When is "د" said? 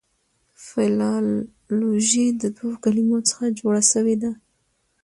2.41-2.43